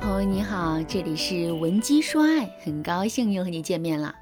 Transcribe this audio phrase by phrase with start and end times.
[0.00, 4.14] 朋友你好，这里是文姬说爱，很高兴又和你见面了。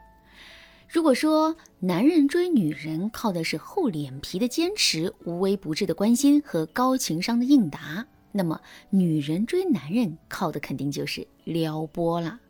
[0.89, 12.41] 如果说男人追女人靠的是厚脸皮的坚持、无微不至的关心和高情商的应答，那么女人追男人靠的肯定就是撩拨了。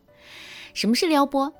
[0.73, 1.53] 什么是撩拨？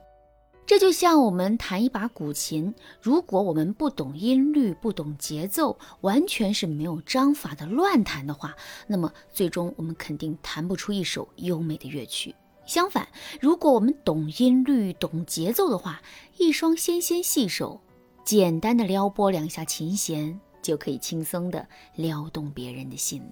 [0.67, 8.53] 这就像我们弹一把古琴，如果我们不懂音律、不懂节奏，完全是没有章法的乱弹的话，
[8.85, 12.35] 那么最终我们肯定弹不出一首优美的乐曲。
[12.65, 13.07] 相反，
[13.39, 16.01] 如果我们懂音律、懂节奏的话，
[16.37, 17.79] 一双纤纤细手，
[18.25, 23.23] 简单的撩拨两下琴弦，就可以轻松的撩动别人的心。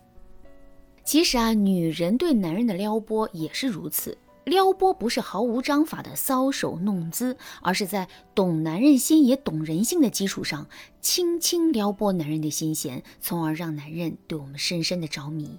[1.04, 4.18] 其实啊，女人对男人的撩拨也是如此。
[4.46, 10.68] 撩拨不是毫无章法的搔首弄姿，而是在懂男人心也懂人性的基础上，
[11.02, 15.58] 轻轻撩拨男人的心弦，从而让男人对我们深深的着迷。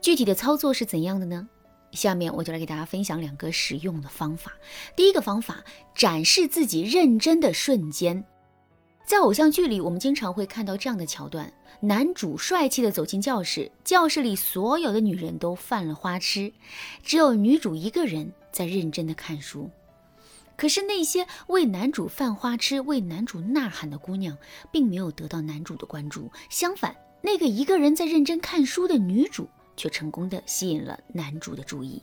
[0.00, 1.46] 具体的操作是怎样的呢？
[1.92, 4.52] 下面我就来给大家分享两个实用的方法。
[4.96, 5.62] 第一个方法，
[5.94, 8.24] 展示自己认真的瞬间。
[9.10, 11.52] 在偶像剧里，我们经常会看到这样的桥段。
[11.80, 16.52] 男主帅气的走进教室，教室里所有的女人都犯了花痴，
[17.02, 19.68] 只有女主一个人在认真的看书。
[20.56, 24.38] 可是那些为男主犯花痴、为男主呐喊的姑娘，
[24.70, 26.30] 并没有得到男主的关注。
[26.48, 32.00] 相反，那个一个人在认真看书的女主，却成功的吸引了男主的注意。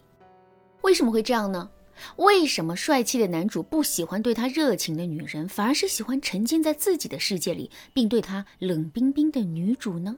[0.81, 1.69] 为什么会这样呢？
[2.17, 10.15] 为什么帅气的男主不喜欢对他热情的女人，反而是喜欢沉浸在自己的世界里并对他冷冰冰的女主呢？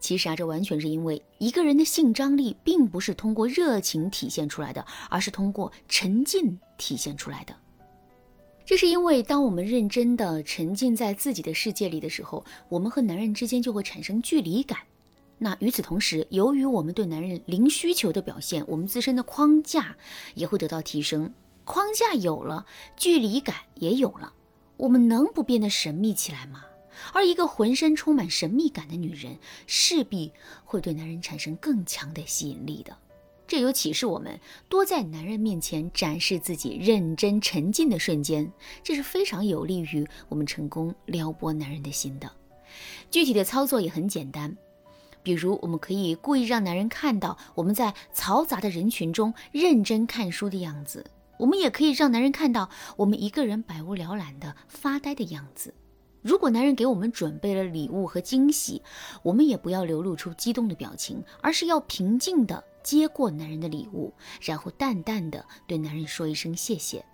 [0.00, 7.56] 其实啊，这完全是因为一个人的性张力并不是通过热情体现出来的，而是通过沉浸体现出来的。
[8.66, 14.78] 这是因为当我们认真的沉浸在自己的世界里的时候，我们和男人之间就会产生距离感。
[15.44, 19.94] 那与此同时，由于我们对男人零需求的表现，我们自身的框架
[20.34, 21.34] 也会得到提升。
[21.66, 22.64] 框架有了，
[22.96, 24.32] 距离感也有了，
[24.78, 26.64] 我们能不变得神秘起来吗？
[27.12, 30.32] 而一个浑身充满神秘感的女人，势必
[30.64, 32.96] 会对男人产生更强的吸引力的。
[33.46, 34.40] 这有启示我们，
[34.70, 38.50] 多在男人面前展示自己认真沉浸的瞬间，
[38.82, 42.32] 这是非常有利于我们成功撩拨男人的心的。
[43.10, 44.56] 具体的操作也很简单。
[45.24, 51.02] 比如，我们可以故意让男人看到我们在嘈杂的人群中认真看书的样子；
[51.38, 52.68] 我们也可以让男人看到
[52.98, 55.74] 我们一个人百无聊赖的发呆的样子。
[56.20, 58.82] 如果男人给我们准备了礼物和惊喜，
[59.22, 64.12] 我们也不要流露出激动的表情，而是要平静地接过男人的礼物，
[64.42, 67.04] 然后淡淡的对男人说一声谢谢。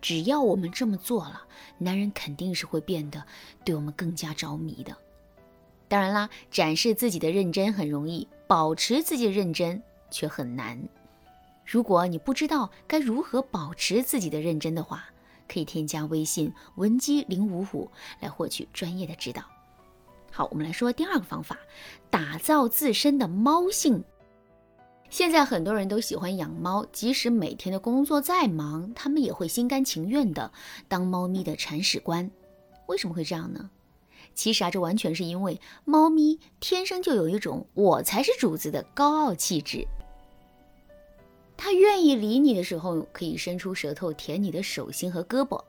[0.00, 1.42] 只要我们这么做了，
[1.78, 3.22] 男人肯定是会变得
[3.64, 4.96] 对我们更加着迷的。
[5.92, 10.82] 当然啦，展示自己的认真很容易，保持自己的认真却很难。
[11.66, 15.04] 如果你不知道该如何保持自己的认真的话，
[15.46, 19.42] 可以添加微信文姬零五五来获取专业的指导。
[20.30, 21.58] 好，我们来说第二个方法，
[22.08, 24.02] 打造自身的猫性。
[25.10, 30.50] 现在很多人都喜欢养猫，即使每天的工作再忙，他们也会心甘情愿的
[30.88, 32.30] 当猫咪的铲屎官。
[32.86, 33.68] 为什么会这样呢？
[34.34, 39.86] 其实啊，这完全是因为猫咪天生就有一种“我才是主子”的高傲气质。
[41.56, 45.62] 它愿意理你的时候，可以伸出舌头舔你的手心和胳膊；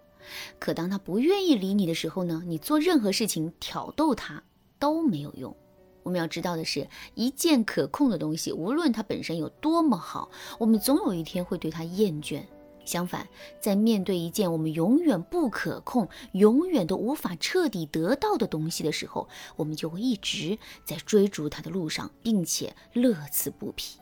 [0.58, 4.42] 可当它不愿意理你的时候呢，你做任何事情挑逗它
[4.80, 5.56] 都没有用。
[6.02, 12.44] 我们要知道的是，一件可控的东西，无论它本身有多么好，我们总有一天会对它厌倦。
[12.86, 13.28] 相反，
[13.60, 24.00] 在面对一件我们永远不可控、永远都无法彻底得到的东西的时候，我们就会一直在追逐它的路上，并且乐此不疲。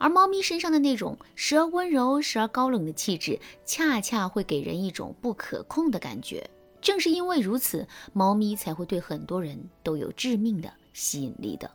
[0.00, 6.48] 而猫咪身上的那种时而温柔、时而高冷的气质，恰恰会给人一种不可控的感觉。
[6.80, 11.68] 正是因为如此，猫咪才会对很多人都有致命的吸引力的。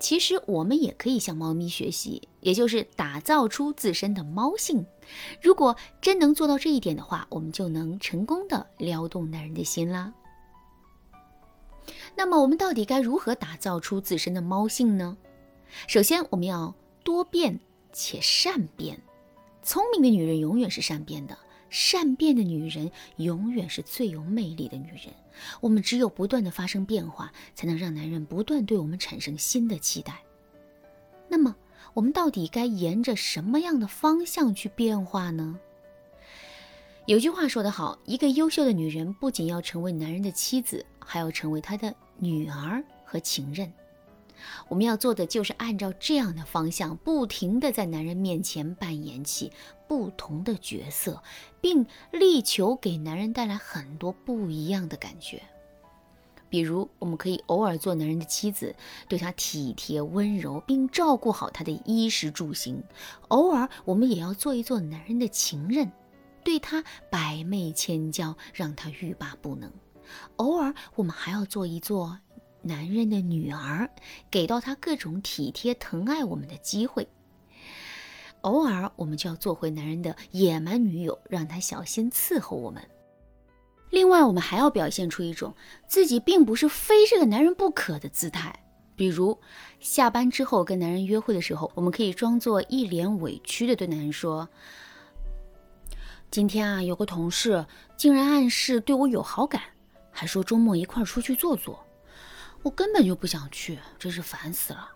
[0.00, 4.86] 其实我们也可以向猫咪学习，也就是打造出自身的猫性。
[5.42, 10.12] 如果真能做到这一点的话，我们就能成功的撩动男人的心啦。
[12.14, 15.16] 那么我们到底该如何打造出自身的猫性呢？
[15.86, 17.58] 首先，我们要多变
[17.92, 19.00] 且善变。
[19.62, 21.36] 聪明的女人永远是善变的。
[21.70, 25.12] 善变的女人永远是最有魅力的女人。
[25.60, 30.22] 我们只有不断的发生变化，才能让男人不断对我们产生新的期待。
[31.28, 31.54] 那么，
[31.94, 35.58] 我们到底该沿着什么样的方向去变化呢？
[37.06, 43.72] 有句话说得好，一个优秀的女人不仅要成为男人的妻子，还要成为他的女儿和情人。
[44.68, 49.52] 我们要做的就是按照这样的方向，不停的在男人面前扮演起
[49.86, 51.22] 不同的角色，
[51.60, 55.42] 并力求给男人带来很多不一样的感觉。
[56.50, 58.74] 比如，我们可以偶尔做男人的妻子，
[59.06, 62.82] 对他体贴温柔，并照顾好他的衣食住行；
[63.28, 65.92] 偶尔，我们也要做一做男人的情人，
[66.42, 69.68] 对他百媚千娇，让他欲罢不能；
[70.36, 72.18] 偶尔，我们还要做一做。
[72.68, 73.90] 男人的女儿，
[74.30, 77.08] 给到他各种体贴疼爱我们的机会。
[78.42, 82.80] 偶尔，我们就要做回男人的野蛮女友，让他小心伺候我们。
[83.90, 85.54] 另外，我们还要表现出一种
[85.88, 88.54] 自己并不是非这个男人不可的姿态。
[88.94, 89.40] 比如，
[89.80, 94.46] 下班之后跟男人约会的时候，我们可以装作一脸委屈的对男人说
[96.30, 97.64] ：“今天啊，有个同事
[97.96, 99.62] 竟然暗示对我有好感，
[100.10, 101.82] 还说周末一块出去坐坐。”
[102.62, 104.88] 我根本就不想去，真是烦死了。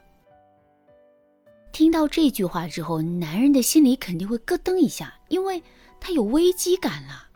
[1.73, 5.63] 听到这句话之后，男人的心里肯定会咯噔一下，因为
[5.99, 7.29] 他有危机感了。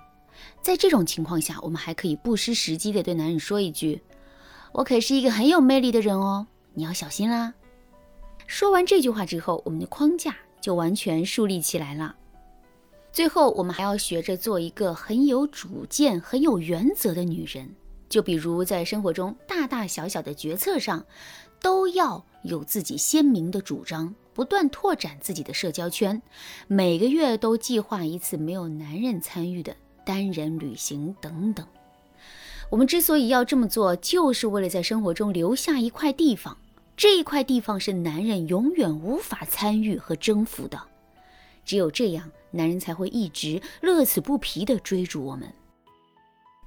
[0.60, 4.02] 在这种情况下，我们还可以不失时机的对男人说一句
[4.72, 7.54] ：“我可是一个很有魅力的人哦，你要小心啦。”
[8.46, 12.14] 说完这句话之后，我们的框架就完全树立起来了。
[13.12, 17.74] 最后，我们还要学着做一个很有主见、很有原则的女人。
[18.08, 21.04] 就比如在生活中大大小小的决策上，
[21.60, 26.20] 都要有自己鲜明的主张，不断拓展自己的社交圈，
[26.68, 29.74] 每个月都计划一次没有男人参与的
[30.04, 31.66] 单人旅行等等。
[32.70, 36.56] 我们之所以要这么做，就是为了在生活中留下一块地方，
[36.96, 40.80] 这一块地方是男人永远无法参与和征服的。
[41.64, 45.52] 只有这样，男人才会一直乐此不疲地追逐我们。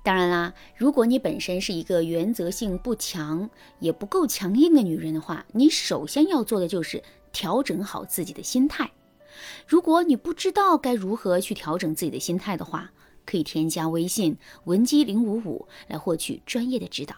[0.09, 3.47] 当然啦，如果你本身是一个原则性不强、
[3.79, 8.89] 也不够强硬的女人的话，你首先要做的就是调整好自己的心态。
[9.67, 12.89] 如果你不知道该如何去调整自己的心态的话，
[13.23, 17.15] 可以添加微信文姬零五五来获取专业的指导。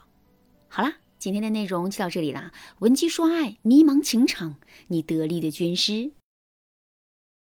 [0.68, 6.12] 好啦，今天的内容就到这里啦，文姬说爱，迷茫情场，你得力的军师。